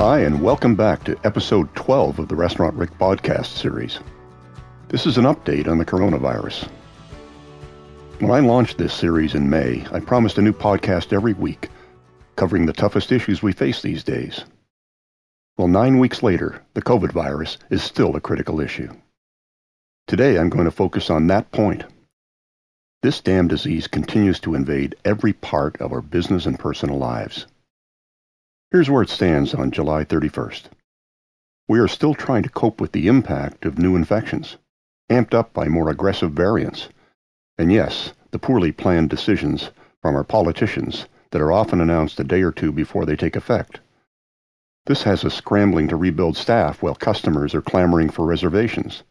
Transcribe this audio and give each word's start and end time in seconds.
Hi, 0.00 0.20
and 0.20 0.40
welcome 0.40 0.76
back 0.76 1.04
to 1.04 1.20
episode 1.24 1.74
12 1.74 2.20
of 2.20 2.28
the 2.28 2.34
Restaurant 2.34 2.74
Rick 2.74 2.96
podcast 2.98 3.58
series. 3.58 4.00
This 4.88 5.04
is 5.04 5.18
an 5.18 5.26
update 5.26 5.68
on 5.68 5.76
the 5.76 5.84
coronavirus. 5.84 6.70
When 8.18 8.30
I 8.30 8.40
launched 8.40 8.78
this 8.78 8.94
series 8.94 9.34
in 9.34 9.50
May, 9.50 9.84
I 9.92 10.00
promised 10.00 10.38
a 10.38 10.40
new 10.40 10.54
podcast 10.54 11.12
every 11.12 11.34
week, 11.34 11.68
covering 12.36 12.64
the 12.64 12.72
toughest 12.72 13.12
issues 13.12 13.42
we 13.42 13.52
face 13.52 13.82
these 13.82 14.02
days. 14.02 14.46
Well, 15.58 15.68
nine 15.68 15.98
weeks 15.98 16.22
later, 16.22 16.62
the 16.72 16.80
COVID 16.80 17.12
virus 17.12 17.58
is 17.68 17.82
still 17.82 18.16
a 18.16 18.22
critical 18.22 18.58
issue. 18.58 18.90
Today, 20.06 20.38
I'm 20.38 20.48
going 20.48 20.64
to 20.64 20.70
focus 20.70 21.10
on 21.10 21.26
that 21.26 21.52
point. 21.52 21.84
This 23.02 23.20
damn 23.20 23.48
disease 23.48 23.86
continues 23.86 24.40
to 24.40 24.54
invade 24.54 24.96
every 25.04 25.34
part 25.34 25.78
of 25.78 25.92
our 25.92 26.00
business 26.00 26.46
and 26.46 26.58
personal 26.58 26.96
lives. 26.96 27.44
Here's 28.72 28.88
where 28.88 29.02
it 29.02 29.08
stands 29.08 29.52
on 29.52 29.72
July 29.72 30.04
31st. 30.04 30.66
We 31.66 31.80
are 31.80 31.88
still 31.88 32.14
trying 32.14 32.44
to 32.44 32.48
cope 32.48 32.80
with 32.80 32.92
the 32.92 33.08
impact 33.08 33.64
of 33.64 33.78
new 33.78 33.96
infections, 33.96 34.58
amped 35.10 35.34
up 35.34 35.52
by 35.52 35.66
more 35.66 35.90
aggressive 35.90 36.30
variants. 36.30 36.88
And 37.58 37.72
yes, 37.72 38.12
the 38.30 38.38
poorly 38.38 38.70
planned 38.70 39.10
decisions 39.10 39.70
from 40.00 40.14
our 40.14 40.22
politicians 40.22 41.06
that 41.32 41.40
are 41.40 41.50
often 41.50 41.80
announced 41.80 42.20
a 42.20 42.24
day 42.24 42.42
or 42.42 42.52
two 42.52 42.70
before 42.70 43.04
they 43.04 43.16
take 43.16 43.34
effect. 43.34 43.80
This 44.86 45.02
has 45.02 45.24
us 45.24 45.34
scrambling 45.34 45.88
to 45.88 45.96
rebuild 45.96 46.36
staff 46.36 46.80
while 46.80 46.94
customers 46.94 47.56
are 47.56 47.62
clamoring 47.62 48.10
for 48.10 48.24
reservations. 48.24 49.02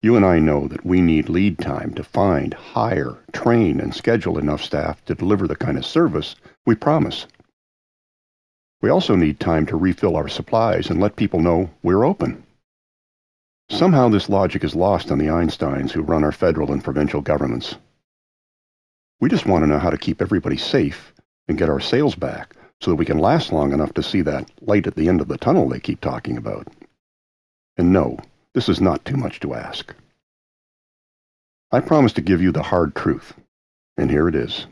You 0.00 0.16
and 0.16 0.24
I 0.24 0.38
know 0.38 0.68
that 0.68 0.86
we 0.86 1.02
need 1.02 1.28
lead 1.28 1.58
time 1.58 1.92
to 1.96 2.02
find, 2.02 2.54
hire, 2.54 3.18
train, 3.34 3.78
and 3.78 3.94
schedule 3.94 4.38
enough 4.38 4.62
staff 4.62 5.04
to 5.04 5.14
deliver 5.14 5.46
the 5.46 5.54
kind 5.54 5.76
of 5.76 5.84
service 5.84 6.34
we 6.64 6.74
promise. 6.74 7.26
We 8.82 8.90
also 8.90 9.14
need 9.14 9.38
time 9.38 9.64
to 9.66 9.76
refill 9.76 10.16
our 10.16 10.28
supplies 10.28 10.90
and 10.90 11.00
let 11.00 11.14
people 11.14 11.40
know 11.40 11.70
we're 11.84 12.04
open. 12.04 12.44
Somehow 13.70 14.08
this 14.08 14.28
logic 14.28 14.64
is 14.64 14.74
lost 14.74 15.12
on 15.12 15.18
the 15.18 15.28
Einsteins 15.28 15.92
who 15.92 16.02
run 16.02 16.24
our 16.24 16.32
federal 16.32 16.72
and 16.72 16.82
provincial 16.82 17.20
governments. 17.20 17.76
We 19.20 19.28
just 19.28 19.46
want 19.46 19.62
to 19.62 19.68
know 19.68 19.78
how 19.78 19.90
to 19.90 19.96
keep 19.96 20.20
everybody 20.20 20.56
safe 20.56 21.14
and 21.46 21.56
get 21.56 21.68
our 21.68 21.78
sales 21.78 22.16
back 22.16 22.56
so 22.80 22.90
that 22.90 22.96
we 22.96 23.06
can 23.06 23.18
last 23.18 23.52
long 23.52 23.72
enough 23.72 23.94
to 23.94 24.02
see 24.02 24.20
that 24.22 24.50
light 24.60 24.88
at 24.88 24.96
the 24.96 25.08
end 25.08 25.20
of 25.20 25.28
the 25.28 25.38
tunnel 25.38 25.68
they 25.68 25.78
keep 25.78 26.00
talking 26.00 26.36
about. 26.36 26.66
And 27.76 27.92
no, 27.92 28.18
this 28.52 28.68
is 28.68 28.80
not 28.80 29.04
too 29.04 29.16
much 29.16 29.38
to 29.40 29.54
ask. 29.54 29.94
I 31.70 31.78
promise 31.78 32.12
to 32.14 32.20
give 32.20 32.42
you 32.42 32.50
the 32.50 32.64
hard 32.64 32.96
truth, 32.96 33.32
and 33.96 34.10
here 34.10 34.26
it 34.26 34.34
is. 34.34 34.66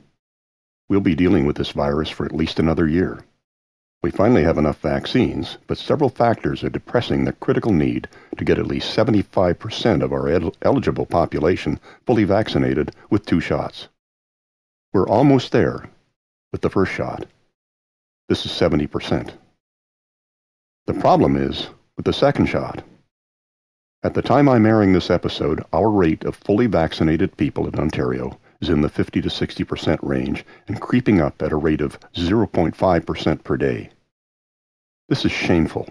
We'll 0.88 1.00
be 1.00 1.14
dealing 1.14 1.46
with 1.46 1.56
this 1.56 1.70
virus 1.70 2.10
for 2.10 2.26
at 2.26 2.34
least 2.34 2.58
another 2.58 2.88
year. 2.88 3.24
We 4.02 4.10
finally 4.10 4.44
have 4.44 4.56
enough 4.56 4.80
vaccines, 4.80 5.58
but 5.66 5.76
several 5.76 6.08
factors 6.08 6.64
are 6.64 6.70
depressing 6.70 7.24
the 7.24 7.34
critical 7.34 7.72
need 7.72 8.08
to 8.38 8.44
get 8.44 8.58
at 8.58 8.66
least 8.66 8.96
75% 8.96 10.02
of 10.02 10.10
our 10.10 10.26
el- 10.28 10.54
eligible 10.62 11.04
population 11.04 11.78
fully 12.06 12.24
vaccinated 12.24 12.92
with 13.10 13.26
two 13.26 13.40
shots. 13.40 13.88
We're 14.94 15.06
almost 15.06 15.52
there 15.52 15.90
with 16.50 16.62
the 16.62 16.70
first 16.70 16.92
shot. 16.92 17.26
This 18.30 18.46
is 18.46 18.52
70%. 18.52 19.32
The 20.86 20.94
problem 20.94 21.36
is 21.36 21.68
with 21.96 22.06
the 22.06 22.12
second 22.14 22.46
shot. 22.46 22.82
At 24.02 24.14
the 24.14 24.22
time 24.22 24.48
I'm 24.48 24.64
airing 24.64 24.94
this 24.94 25.10
episode, 25.10 25.62
our 25.74 25.90
rate 25.90 26.24
of 26.24 26.36
fully 26.36 26.66
vaccinated 26.66 27.36
people 27.36 27.68
in 27.68 27.78
Ontario 27.78 28.39
is 28.60 28.68
in 28.68 28.80
the 28.82 28.88
50 28.88 29.22
to 29.22 29.28
60% 29.28 29.98
range 30.02 30.44
and 30.68 30.80
creeping 30.80 31.20
up 31.20 31.40
at 31.42 31.52
a 31.52 31.56
rate 31.56 31.80
of 31.80 31.98
0.5% 32.14 33.44
per 33.44 33.56
day. 33.56 33.90
This 35.08 35.24
is 35.24 35.32
shameful. 35.32 35.88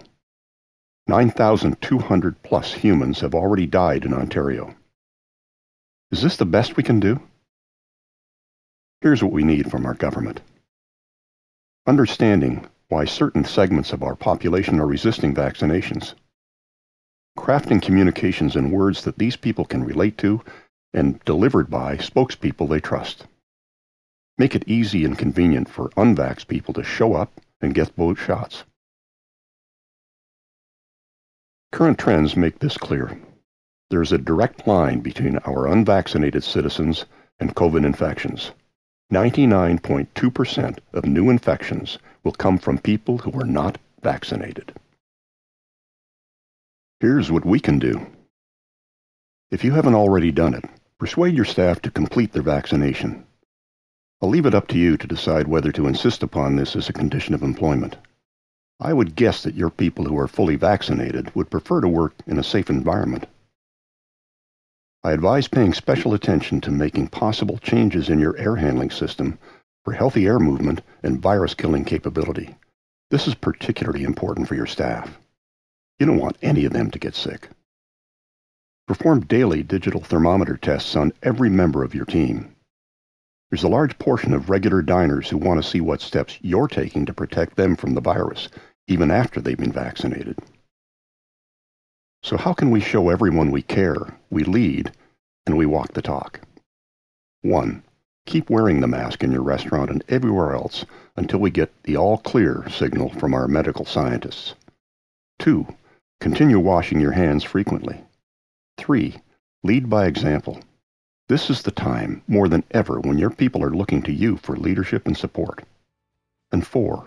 9,200 1.06 2.42
plus 2.42 2.72
humans 2.72 3.20
have 3.20 3.34
already 3.34 3.66
died 3.66 4.04
in 4.04 4.14
Ontario. 4.14 4.74
Is 6.10 6.22
this 6.22 6.36
the 6.36 6.46
best 6.46 6.76
we 6.76 6.82
can 6.82 7.00
do? 7.00 7.20
Here's 9.00 9.22
what 9.22 9.32
we 9.32 9.42
need 9.42 9.70
from 9.70 9.86
our 9.86 9.94
government. 9.94 10.40
Understanding 11.86 12.66
why 12.88 13.04
certain 13.04 13.44
segments 13.44 13.92
of 13.92 14.02
our 14.02 14.14
population 14.14 14.78
are 14.78 14.86
resisting 14.86 15.34
vaccinations. 15.34 16.14
Crafting 17.38 17.80
communications 17.80 18.56
in 18.56 18.70
words 18.70 19.04
that 19.04 19.18
these 19.18 19.36
people 19.36 19.64
can 19.64 19.84
relate 19.84 20.18
to 20.18 20.42
and 20.92 21.20
delivered 21.24 21.70
by 21.70 21.96
spokespeople 21.96 22.68
they 22.68 22.80
trust. 22.80 23.26
Make 24.38 24.54
it 24.54 24.66
easy 24.66 25.04
and 25.04 25.18
convenient 25.18 25.68
for 25.68 25.90
unvaxxed 25.90 26.48
people 26.48 26.74
to 26.74 26.82
show 26.82 27.14
up 27.14 27.40
and 27.60 27.74
get 27.74 27.94
both 27.96 28.18
shots. 28.18 28.64
Current 31.72 31.98
trends 31.98 32.36
make 32.36 32.58
this 32.58 32.76
clear. 32.76 33.18
There 33.90 34.02
is 34.02 34.12
a 34.12 34.18
direct 34.18 34.66
line 34.66 35.00
between 35.00 35.38
our 35.38 35.66
unvaccinated 35.66 36.42
citizens 36.42 37.04
and 37.38 37.54
COVID 37.54 37.84
infections. 37.84 38.52
99.2% 39.12 40.78
of 40.92 41.04
new 41.04 41.30
infections 41.30 41.98
will 42.22 42.32
come 42.32 42.58
from 42.58 42.78
people 42.78 43.18
who 43.18 43.38
are 43.40 43.46
not 43.46 43.78
vaccinated. 44.02 44.72
Here's 47.00 47.30
what 47.30 47.44
we 47.44 47.58
can 47.60 47.78
do. 47.78 48.06
If 49.50 49.64
you 49.64 49.72
haven't 49.72 49.94
already 49.94 50.30
done 50.30 50.54
it, 50.54 50.64
persuade 51.00 51.34
your 51.34 51.46
staff 51.46 51.80
to 51.80 51.90
complete 51.90 52.30
their 52.32 52.42
vaccination. 52.42 53.26
I'll 54.20 54.28
leave 54.28 54.44
it 54.44 54.54
up 54.54 54.68
to 54.68 54.78
you 54.78 54.98
to 54.98 55.06
decide 55.06 55.48
whether 55.48 55.72
to 55.72 55.86
insist 55.86 56.22
upon 56.22 56.56
this 56.56 56.76
as 56.76 56.90
a 56.90 56.92
condition 56.92 57.34
of 57.34 57.42
employment. 57.42 57.96
I 58.78 58.92
would 58.92 59.16
guess 59.16 59.42
that 59.42 59.54
your 59.54 59.70
people 59.70 60.04
who 60.04 60.18
are 60.18 60.28
fully 60.28 60.56
vaccinated 60.56 61.34
would 61.34 61.48
prefer 61.50 61.80
to 61.80 61.88
work 61.88 62.12
in 62.26 62.38
a 62.38 62.44
safe 62.44 62.68
environment. 62.68 63.26
I 65.02 65.12
advise 65.12 65.48
paying 65.48 65.72
special 65.72 66.12
attention 66.12 66.60
to 66.60 66.70
making 66.70 67.08
possible 67.08 67.56
changes 67.56 68.10
in 68.10 68.18
your 68.18 68.36
air 68.36 68.56
handling 68.56 68.90
system 68.90 69.38
for 69.84 69.94
healthy 69.94 70.26
air 70.26 70.38
movement 70.38 70.82
and 71.02 71.22
virus 71.22 71.54
killing 71.54 71.86
capability. 71.86 72.54
This 73.10 73.26
is 73.26 73.34
particularly 73.34 74.04
important 74.04 74.48
for 74.48 74.54
your 74.54 74.66
staff. 74.66 75.18
You 75.98 76.04
don't 76.04 76.18
want 76.18 76.36
any 76.42 76.66
of 76.66 76.74
them 76.74 76.90
to 76.90 76.98
get 76.98 77.14
sick. 77.14 77.48
Perform 78.90 79.20
daily 79.20 79.62
digital 79.62 80.00
thermometer 80.00 80.56
tests 80.56 80.96
on 80.96 81.12
every 81.22 81.48
member 81.48 81.84
of 81.84 81.94
your 81.94 82.04
team. 82.04 82.56
There's 83.48 83.62
a 83.62 83.68
large 83.68 83.96
portion 84.00 84.34
of 84.34 84.50
regular 84.50 84.82
diners 84.82 85.28
who 85.28 85.36
want 85.36 85.62
to 85.62 85.70
see 85.70 85.80
what 85.80 86.00
steps 86.00 86.36
you're 86.40 86.66
taking 86.66 87.06
to 87.06 87.14
protect 87.14 87.54
them 87.54 87.76
from 87.76 87.94
the 87.94 88.00
virus, 88.00 88.48
even 88.88 89.12
after 89.12 89.40
they've 89.40 89.56
been 89.56 89.70
vaccinated. 89.70 90.40
So 92.24 92.36
how 92.36 92.52
can 92.52 92.72
we 92.72 92.80
show 92.80 93.10
everyone 93.10 93.52
we 93.52 93.62
care, 93.62 94.18
we 94.28 94.42
lead, 94.42 94.90
and 95.46 95.56
we 95.56 95.66
walk 95.66 95.92
the 95.92 96.02
talk? 96.02 96.40
1. 97.42 97.84
Keep 98.26 98.50
wearing 98.50 98.80
the 98.80 98.88
mask 98.88 99.22
in 99.22 99.30
your 99.30 99.44
restaurant 99.44 99.90
and 99.90 100.02
everywhere 100.08 100.52
else 100.52 100.84
until 101.14 101.38
we 101.38 101.50
get 101.52 101.70
the 101.84 101.96
all 101.96 102.18
clear 102.18 102.66
signal 102.68 103.10
from 103.10 103.34
our 103.34 103.46
medical 103.46 103.84
scientists. 103.84 104.56
2. 105.38 105.64
Continue 106.20 106.58
washing 106.58 106.98
your 106.98 107.12
hands 107.12 107.44
frequently. 107.44 108.02
3. 108.80 109.14
Lead 109.62 109.90
by 109.90 110.06
example. 110.06 110.58
This 111.28 111.50
is 111.50 111.60
the 111.60 111.70
time, 111.70 112.22
more 112.26 112.48
than 112.48 112.64
ever, 112.70 112.98
when 112.98 113.18
your 113.18 113.28
people 113.28 113.62
are 113.62 113.76
looking 113.76 114.02
to 114.04 114.12
you 114.12 114.38
for 114.38 114.56
leadership 114.56 115.06
and 115.06 115.14
support. 115.14 115.64
And 116.50 116.66
4. 116.66 117.06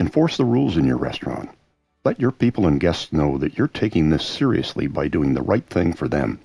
Enforce 0.00 0.36
the 0.36 0.44
rules 0.44 0.76
in 0.76 0.84
your 0.84 0.96
restaurant. 0.96 1.48
Let 2.04 2.18
your 2.18 2.32
people 2.32 2.66
and 2.66 2.80
guests 2.80 3.12
know 3.12 3.38
that 3.38 3.56
you're 3.56 3.68
taking 3.68 4.10
this 4.10 4.26
seriously 4.26 4.88
by 4.88 5.06
doing 5.06 5.32
the 5.32 5.42
right 5.42 5.64
thing 5.64 5.92
for 5.92 6.08
them. 6.08 6.40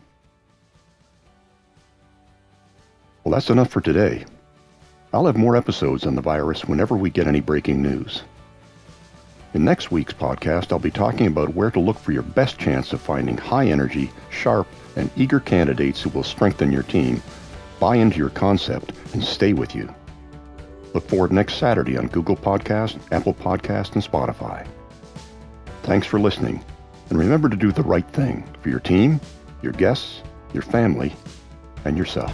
Well, 3.23 3.33
that's 3.33 3.49
enough 3.49 3.71
for 3.71 3.81
today. 3.81 4.25
I'll 5.11 5.25
have 5.25 5.37
more 5.37 5.57
episodes 5.57 6.05
on 6.05 6.13
the 6.13 6.21
virus 6.21 6.65
whenever 6.65 6.95
we 6.95 7.09
get 7.09 7.27
any 7.27 7.41
breaking 7.41 7.81
news. 7.81 8.21
In 9.57 9.65
next 9.65 9.89
week's 9.89 10.13
podcast, 10.13 10.71
I'll 10.71 10.77
be 10.77 10.91
talking 10.91 11.25
about 11.25 11.55
where 11.55 11.71
to 11.71 11.79
look 11.79 11.97
for 11.97 12.11
your 12.11 12.21
best 12.21 12.59
chance 12.59 12.93
of 12.93 13.01
finding 13.01 13.35
high 13.35 13.65
energy, 13.65 14.11
sharp, 14.29 14.67
and 14.95 15.09
eager 15.17 15.39
candidates 15.39 15.99
who 15.99 16.11
will 16.11 16.21
strengthen 16.21 16.71
your 16.71 16.83
team, 16.83 17.23
buy 17.79 17.95
into 17.95 18.19
your 18.19 18.29
concept, 18.29 18.91
and 19.13 19.23
stay 19.23 19.53
with 19.53 19.73
you. 19.73 19.91
Look 20.93 21.09
forward 21.09 21.31
next 21.31 21.55
Saturday 21.55 21.97
on 21.97 22.05
Google 22.05 22.35
Podcast, 22.35 22.99
Apple 23.11 23.33
Podcast, 23.33 23.93
and 23.93 24.03
Spotify. 24.03 24.67
Thanks 25.81 26.05
for 26.05 26.19
listening, 26.19 26.63
and 27.09 27.17
remember 27.17 27.49
to 27.49 27.57
do 27.57 27.71
the 27.71 27.81
right 27.81 28.07
thing 28.11 28.47
for 28.61 28.69
your 28.69 28.79
team, 28.79 29.19
your 29.63 29.73
guests, 29.73 30.21
your 30.53 30.61
family, 30.61 31.15
and 31.83 31.97
yourself. 31.97 32.31